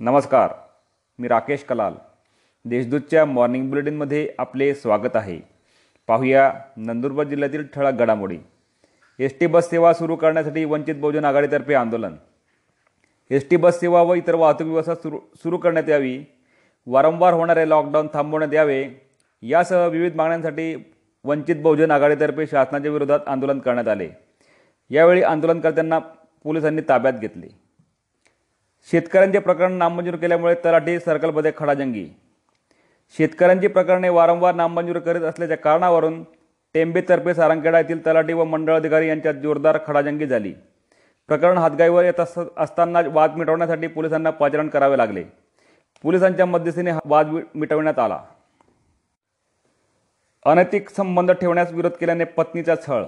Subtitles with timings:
[0.00, 0.52] नमस्कार
[1.18, 1.92] मी राकेश कलाल.
[2.64, 5.40] देशदूतच्या मॉर्निंग बुलेटिनमध्ये आपले स्वागत आहे.
[6.06, 8.38] पाहूया नंदुरबार जिल्ह्यातील ठळक घडामोडी.
[9.18, 12.16] एस टी बस सेवा सुरू करण्यासाठी वंचित बहुजन आघाडीतर्फे आंदोलन.
[13.30, 16.24] एस टी बस सेवा व इतर वाहतूक व्यवस्था सुरू सुरू करण्यात यावी.
[16.86, 18.86] वारंवार होणारे लॉकडाऊन थांबवण्यात यावे.
[19.42, 20.92] यासह विविध मागण्यांसाठी
[21.24, 24.10] वंचित बहुजन आघाडीतर्फे शासनाच्या विरोधात आंदोलन करण्यात आले.
[24.90, 25.98] यावेळी आंदोलनकर्त्यांना
[26.44, 27.67] पोलिसांनी ताब्यात घेतले.
[28.90, 32.06] शेतकऱ्यांचे प्रकरण नामंजूर केल्यामुळे तलाठी सर्कलमध्ये खडाजंगी.
[33.18, 36.24] शेतकऱ्यांची प्रकरणे वारंवार नामंजूर करीत असल्याच्या कारणावरून
[36.74, 40.54] टेंबेतर्फे सारंगखेडा येथील तलाठी व मंडळ अधिकारी यांच्यात जोरदार खडाजंगी झाली.
[41.28, 42.20] प्रकरण हातगाईवर येत
[42.56, 45.24] असताना वाद मिटवण्यासाठी पोलिसांना पाचारण करावे लागले.
[46.02, 48.22] पोलिसांच्या मध्यस्थीने हा वाद वि- मिटवण्यात आला.
[50.46, 53.04] अनैतिक संबंध ठेवण्यास विरोध केल्याने पत्नीचा छळ.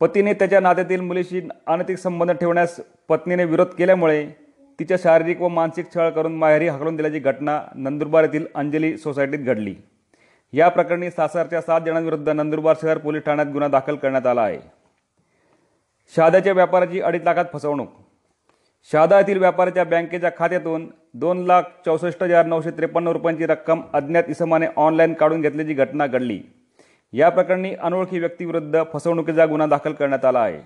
[0.00, 4.45] पतीने त्याच्या नात्यातील मुलीशी अनैतिक संबंध ठेवण्यास पत्नीने विरोध केल्यामुळे
[4.80, 9.74] तिच्या शारीरिक व मानसिक छळ करून माहेरी हकलून दिल्याची घटना नंदुरबार येथील अंजली सोसायटीत घडली.
[10.52, 14.58] या प्रकरणी सासरच्या सात जणांविरुद्ध नंदुरबार शहर पोलीस ठाण्यात गुन्हा दाखल करण्यात आला आहे.
[16.16, 17.88] शहाद्याच्या व्यापाराची अडीच लाखात फसवणूक.
[18.92, 24.66] शहादा येथील व्यापाऱ्याच्या बँकेच्या खात्यातून दोन लाख चौसष्ट हजार नऊशे त्रेपन्न रुपयांची रक्कम अज्ञात इसमाने
[24.76, 26.40] ऑनलाईन काढून घेतल्याची घटना घडली.
[27.12, 30.60] या प्रकरणी अनोळखी व्यक्तीविरुद्ध फसवणुकीचा गुन्हा दाखल करण्यात आला आहे.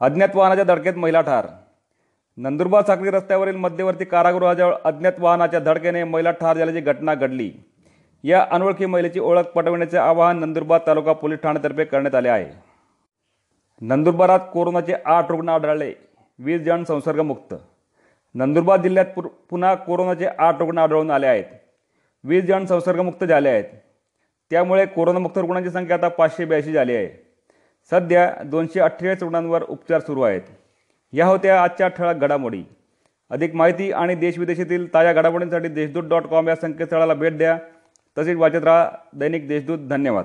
[0.00, 1.46] अज्ञात वाहनाच्या धडकेत महिला ठार.
[2.36, 7.52] नंदुरबार साखळी रस्त्यावरील मध्यवर्ती कारागृहाजवळ अज्ञात वाहनाच्या धडकेने महिला ठार झाल्याची घटना घडली.
[8.24, 12.46] या अनोळखी महिलेची ओळख पटविण्याचे आवाहन नंदुरबार तालुका पोलीस ठाण्यातर्फे करण्यात आले आहे.
[13.80, 15.92] नंदुरबारात कोरोनाचे आठ रुग्ण आढळले.
[16.38, 17.54] वीस जण संसर्गमुक्त.
[18.34, 21.44] नंदुरबार जिल्ह्यात पु पुन्हा कोरोनाचे आठ रुग्ण आढळून आले आहेत.
[22.24, 23.64] वीस जण संसर्गमुक्त झाले आहेत.
[24.50, 27.08] त्यामुळे कोरोनामुक्त रुग्णांची संख्या आता पाचशे ब्याऐंशी झाली आहे.
[27.90, 30.42] सध्या दोनशे अठ्ठेचाळीस रुग्णांवर उपचार सुरू आहेत.
[31.14, 32.62] या होत्या आजच्या ठळक घडामोडी.
[33.30, 37.58] अधिक माहिती आणि देशविदेशातील ताज्या घडामोडींसाठी देशदूत डॉट कॉम या संकेतस्थळाला भेट द्या.
[38.18, 39.78] तसेच वाचत राहा दैनिक देशदूत.
[39.78, 40.24] धन्यवाद.